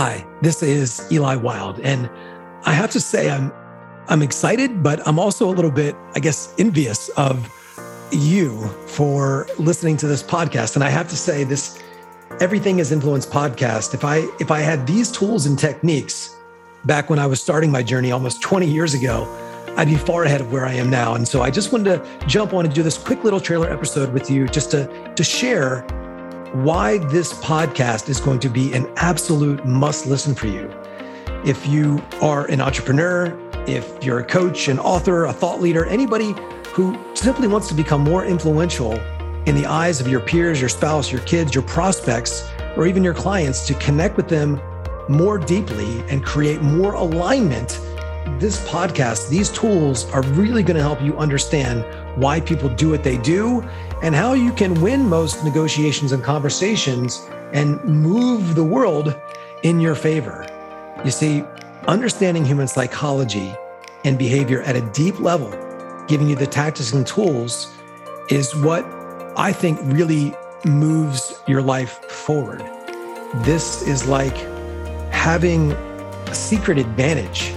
[0.00, 2.08] Hi, this is Eli Wilde, and
[2.62, 3.52] I have to say I'm
[4.06, 7.52] I'm excited, but I'm also a little bit, I guess, envious of
[8.12, 10.76] you for listening to this podcast.
[10.76, 11.82] And I have to say, this
[12.40, 13.92] Everything is Influence podcast.
[13.92, 16.36] If I if I had these tools and techniques
[16.84, 19.26] back when I was starting my journey almost 20 years ago,
[19.76, 21.16] I'd be far ahead of where I am now.
[21.16, 24.12] And so I just wanted to jump on and do this quick little trailer episode
[24.12, 25.84] with you just to to share
[26.52, 30.70] why this podcast is going to be an absolute must listen for you.
[31.44, 36.34] If you are an entrepreneur, if you're a coach, an author, a thought leader, anybody
[36.72, 38.94] who simply wants to become more influential
[39.46, 43.14] in the eyes of your peers, your spouse, your kids, your prospects, or even your
[43.14, 44.60] clients to connect with them
[45.08, 47.78] more deeply and create more alignment,
[48.38, 51.84] this podcast, these tools are really going to help you understand
[52.22, 53.62] why people do what they do
[54.02, 59.16] and how you can win most negotiations and conversations and move the world
[59.62, 60.46] in your favor.
[61.04, 61.44] You see,
[61.86, 63.54] understanding human psychology
[64.04, 65.50] and behavior at a deep level,
[66.06, 67.74] giving you the tactics and tools,
[68.30, 68.84] is what
[69.36, 72.60] I think really moves your life forward.
[73.36, 74.36] This is like
[75.10, 77.52] having a secret advantage,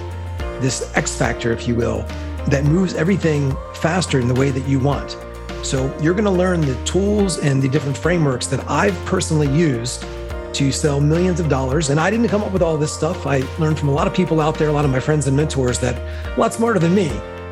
[0.59, 2.03] this X factor, if you will,
[2.47, 5.17] that moves everything faster in the way that you want.
[5.63, 10.05] So you're going to learn the tools and the different frameworks that I've personally used
[10.53, 11.89] to sell millions of dollars.
[11.89, 13.25] And I didn't come up with all this stuff.
[13.27, 15.37] I learned from a lot of people out there, a lot of my friends and
[15.37, 15.95] mentors that
[16.35, 17.09] a lot smarter than me.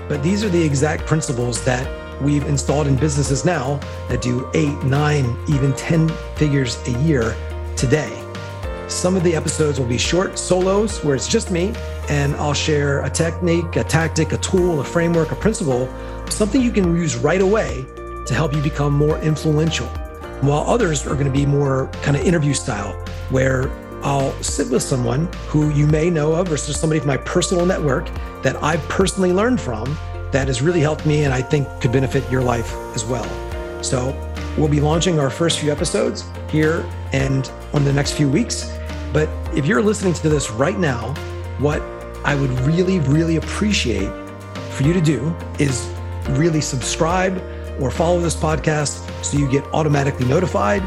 [0.08, 1.88] But these are the exact principles that
[2.22, 7.36] we've installed in businesses now that do eight, nine, even 10 figures a year
[7.78, 8.26] today.
[8.88, 11.76] Some of the episodes will be short solos where it's just me,
[12.10, 15.88] and I'll share a technique, a tactic, a tool, a framework, a principle,
[16.28, 17.86] something you can use right away
[18.25, 19.88] to help you become more influential.
[20.42, 22.94] While others are going to be more kind of interview style,
[23.30, 23.70] where
[24.02, 28.09] I'll sit with someone who you may know of versus somebody from my personal network
[28.44, 29.97] that I've personally learned from
[30.31, 33.28] that has really helped me and I think could benefit your life as well.
[33.84, 34.16] So
[34.57, 38.72] we'll be launching our first few episodes here and on the next few weeks.
[39.12, 41.13] But if you're listening to this right now,
[41.57, 41.81] what
[42.24, 44.12] I would really, really appreciate
[44.72, 45.90] for you to do is
[46.30, 47.41] really subscribe
[47.79, 50.81] or follow this podcast so you get automatically notified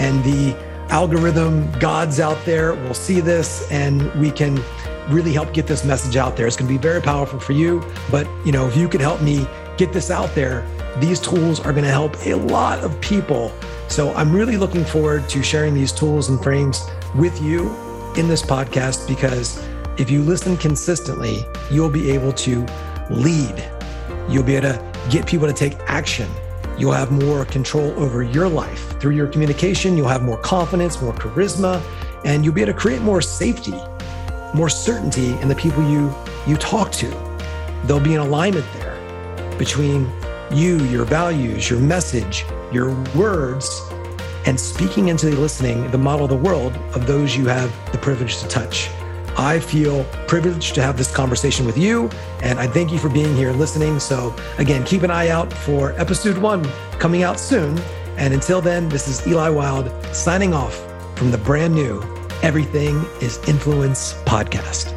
[0.00, 0.56] and the
[0.90, 4.58] algorithm gods out there will see this and we can
[5.08, 6.46] really help get this message out there.
[6.46, 9.22] It's going to be very powerful for you, but you know, if you could help
[9.22, 10.66] me get this out there,
[10.98, 13.52] these tools are going to help a lot of people.
[13.88, 17.74] So I'm really looking forward to sharing these tools and frames with you
[18.16, 19.64] in this podcast because
[19.98, 22.66] if you listen consistently, you'll be able to
[23.10, 23.70] lead.
[24.28, 26.30] You'll be able to get people to take action.
[26.78, 29.96] You'll have more control over your life through your communication.
[29.96, 31.82] You'll have more confidence, more charisma,
[32.24, 33.74] and you'll be able to create more safety,
[34.54, 36.14] more certainty in the people you
[36.46, 37.08] you talk to.
[37.84, 38.96] There'll be an alignment there
[39.58, 40.10] between
[40.52, 43.68] you, your values, your message, your words,
[44.46, 47.98] and speaking into the listening, the model of the world of those you have the
[47.98, 48.88] privilege to touch.
[49.36, 52.10] I feel privileged to have this conversation with you,
[52.42, 54.00] and I thank you for being here and listening.
[54.00, 56.64] So, again, keep an eye out for episode one
[56.98, 57.78] coming out soon.
[58.16, 60.76] And until then, this is Eli Wilde signing off
[61.16, 62.02] from the brand new
[62.42, 64.94] Everything is Influence podcast.